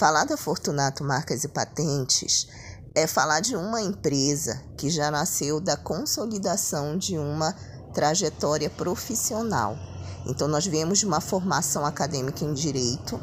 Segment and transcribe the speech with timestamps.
[0.00, 2.48] Falar da Fortunato Marcas e Patentes
[2.94, 7.54] é falar de uma empresa que já nasceu da consolidação de uma
[7.92, 9.76] trajetória profissional.
[10.24, 13.20] Então, nós viemos de uma formação acadêmica em direito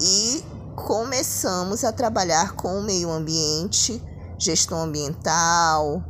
[0.00, 0.44] e
[0.76, 4.00] começamos a trabalhar com o meio ambiente,
[4.38, 6.04] gestão ambiental,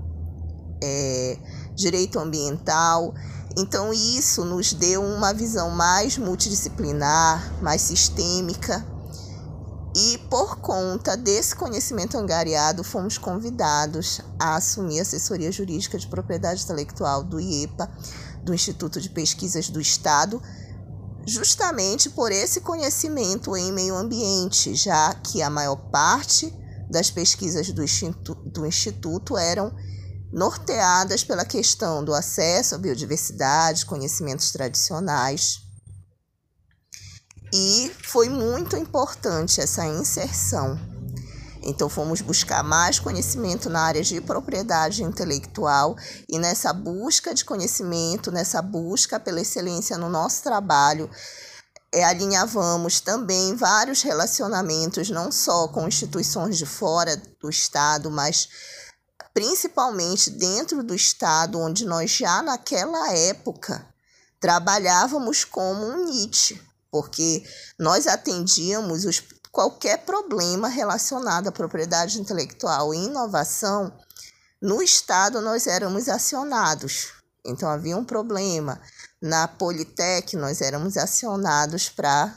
[0.85, 1.39] é,
[1.75, 3.15] direito ambiental.
[3.57, 8.95] Então, isso nos deu uma visão mais multidisciplinar, mais sistêmica.
[9.99, 16.63] E por conta desse conhecimento angariado, fomos convidados a assumir a assessoria jurídica de propriedade
[16.63, 17.91] intelectual do IEPA,
[18.45, 20.43] do Instituto de Pesquisas do Estado,
[21.27, 26.55] justamente por esse conhecimento em meio ambiente, já que a maior parte
[26.91, 29.75] das pesquisas do Instituto, do instituto eram
[30.31, 35.66] norteadas pela questão do acesso à biodiversidade, conhecimentos tradicionais.
[37.59, 40.79] E foi muito importante essa inserção.
[41.63, 45.97] Então fomos buscar mais conhecimento na área de propriedade intelectual
[46.29, 51.11] e nessa busca de conhecimento, nessa busca pela excelência no nosso trabalho,
[51.91, 58.51] é, alinhavamos também vários relacionamentos, não só com instituições de fora do Estado, mas
[59.33, 63.89] principalmente dentro do Estado, onde nós já naquela época
[64.39, 66.63] trabalhávamos como um NIT,
[66.97, 67.45] porque
[67.79, 73.93] nós atendíamos os qualquer problema relacionado à propriedade intelectual e inovação,
[74.63, 77.09] no Estado nós éramos acionados.
[77.45, 78.81] Então havia um problema.
[79.21, 82.35] Na Politec nós éramos acionados para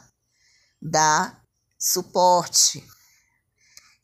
[0.82, 1.42] dar
[1.78, 2.86] suporte.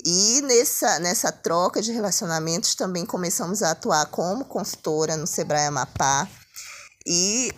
[0.06, 6.30] E nessa, nessa troca de relacionamentos também começamos a atuar como consultora no Sebrae Amapá.
[7.06, 7.54] E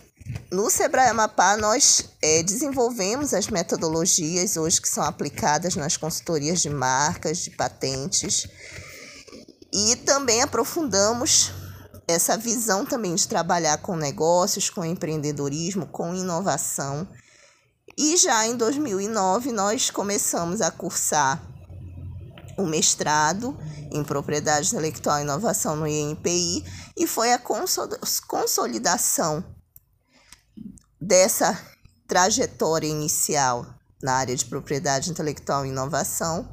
[0.50, 6.70] no Sebrae Amapá, nós é, desenvolvemos as metodologias hoje que são aplicadas nas consultorias de
[6.70, 8.46] marcas, de patentes,
[9.72, 11.52] e também aprofundamos
[12.06, 17.06] essa visão também de trabalhar com negócios, com empreendedorismo, com inovação.
[17.96, 21.42] E já em 2009 nós começamos a cursar
[22.56, 23.56] o mestrado
[23.92, 26.64] em propriedade intelectual e inovação no INPI
[26.96, 29.44] e foi a consolidação
[31.00, 31.58] dessa
[32.06, 33.66] trajetória inicial
[34.02, 36.48] na área de propriedade intelectual e inovação,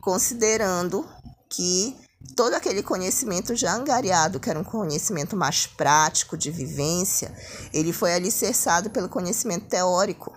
[0.00, 1.06] considerando
[1.48, 1.96] que
[2.36, 7.34] todo aquele conhecimento já angariado, que era um conhecimento mais prático de vivência,
[7.72, 10.32] ele foi alicerçado pelo conhecimento teórico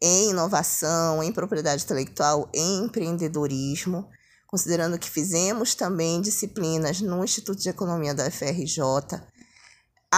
[0.00, 4.08] em inovação, em propriedade intelectual, em empreendedorismo,
[4.46, 8.80] considerando que fizemos também disciplinas no Instituto de Economia da UFRJ.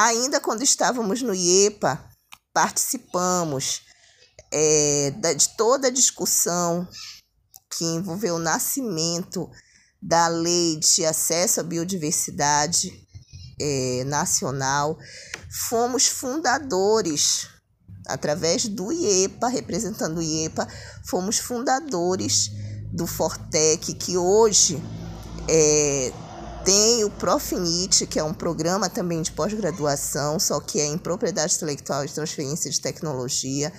[0.00, 2.00] Ainda quando estávamos no IEPA,
[2.54, 3.82] participamos
[4.52, 6.86] é, de toda a discussão
[7.76, 9.50] que envolveu o nascimento
[10.00, 12.92] da lei de acesso à biodiversidade
[13.60, 14.96] é, nacional.
[15.68, 17.48] Fomos fundadores,
[18.06, 20.68] através do IEPA, representando o IEPA,
[21.08, 22.52] fomos fundadores
[22.92, 24.80] do Fortec, que hoje
[25.48, 26.12] é,
[26.64, 31.54] tem o Profinit, que é um programa também de pós-graduação, só que é em propriedade
[31.54, 33.72] intelectual e transferência de tecnologia.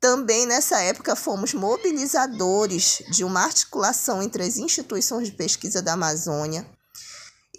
[0.00, 6.66] Também nessa época fomos mobilizadores de uma articulação entre as instituições de pesquisa da Amazônia.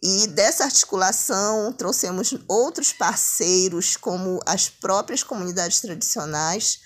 [0.02, 6.80] E dessa articulação trouxemos outros parceiros, como as próprias comunidades tradicionais,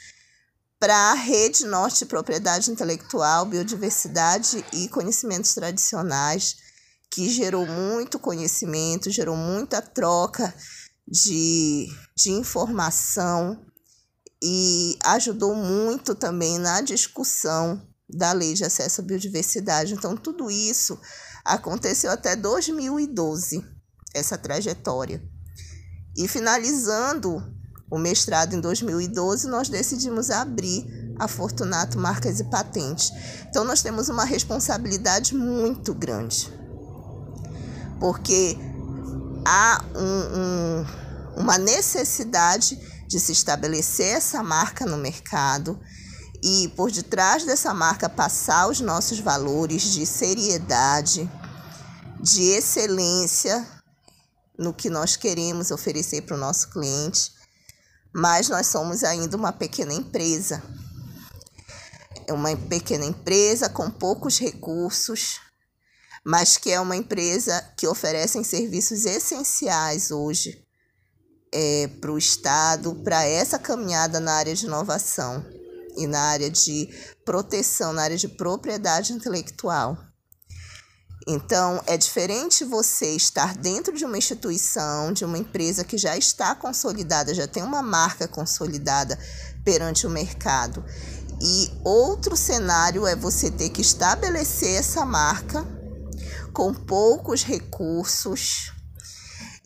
[0.77, 6.64] para a Rede Norte de Propriedade Intelectual, Biodiversidade e Conhecimentos Tradicionais
[7.15, 10.53] que gerou muito conhecimento, gerou muita troca
[11.07, 13.65] de, de informação
[14.43, 19.93] e ajudou muito também na discussão da lei de acesso à biodiversidade.
[19.93, 20.99] Então, tudo isso
[21.45, 23.63] aconteceu até 2012,
[24.13, 25.23] essa trajetória.
[26.17, 27.41] E finalizando
[27.89, 33.09] o mestrado em 2012, nós decidimos abrir a Fortunato Marcas e Patentes.
[33.47, 36.64] Então, nós temos uma responsabilidade muito grande
[37.99, 38.57] porque
[39.45, 45.79] há um, um, uma necessidade de se estabelecer essa marca no mercado
[46.43, 51.29] e por detrás dessa marca passar os nossos valores de seriedade,
[52.21, 53.65] de excelência
[54.57, 57.31] no que nós queremos oferecer para o nosso cliente,
[58.13, 60.63] mas nós somos ainda uma pequena empresa.
[62.27, 65.39] É uma pequena empresa com poucos recursos,
[66.25, 70.65] mas que é uma empresa que oferece serviços essenciais hoje
[71.53, 75.45] é, para o Estado, para essa caminhada na área de inovação.
[75.97, 76.89] e na área de
[77.23, 79.97] proteção, na área de propriedade intelectual.
[81.25, 86.53] Então, é diferente você estar dentro de uma instituição, de uma empresa que já está
[86.53, 89.17] consolidada, já tem uma marca consolidada
[89.63, 90.83] perante o mercado.
[91.41, 95.65] E outro cenário é você ter que estabelecer essa marca
[96.55, 98.71] com poucos recursos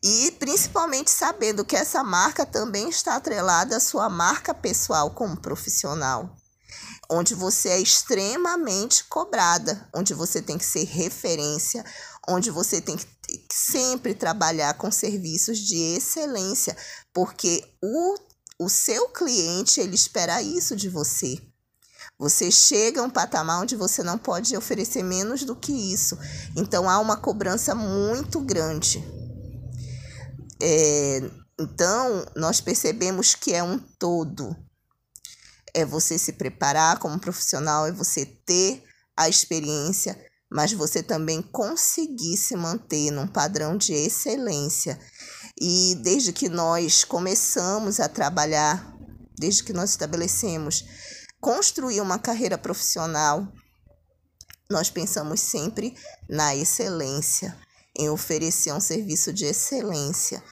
[0.03, 6.35] e principalmente sabendo que essa marca também está atrelada à sua marca pessoal como profissional
[7.11, 11.83] onde você é extremamente cobrada, onde você tem que ser referência,
[12.27, 13.07] onde você tem que
[13.51, 16.77] sempre trabalhar com serviços de excelência,
[17.11, 18.15] porque o,
[18.59, 21.41] o seu cliente ele espera isso de você.
[22.19, 26.17] Você chega a um patamar onde você não pode oferecer menos do que isso.
[26.55, 29.01] Então há uma cobrança muito grande.
[30.61, 31.21] É,
[31.57, 34.55] então, nós percebemos que é um todo
[35.73, 38.83] é você se preparar como profissional, é você ter
[39.15, 40.19] a experiência,
[40.49, 44.99] mas você também conseguir se manter num padrão de excelência.
[45.59, 48.95] E desde que nós começamos a trabalhar,
[49.37, 50.85] desde que nós estabelecemos
[51.39, 53.47] construir uma carreira profissional,
[54.69, 55.95] nós pensamos sempre
[56.29, 57.57] na excelência,
[57.97, 60.43] em oferecer um serviço de excelência.